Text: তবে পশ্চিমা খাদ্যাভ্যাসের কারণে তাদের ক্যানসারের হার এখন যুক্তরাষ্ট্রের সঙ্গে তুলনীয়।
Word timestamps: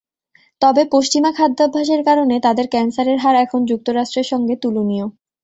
তবে 0.61 0.81
পশ্চিমা 0.93 1.31
খাদ্যাভ্যাসের 1.37 2.01
কারণে 2.05 2.35
তাদের 2.45 2.65
ক্যানসারের 2.69 3.17
হার 3.17 3.35
এখন 3.45 3.61
যুক্তরাষ্ট্রের 3.65 4.27
সঙ্গে 4.31 4.55
তুলনীয়। 4.63 5.05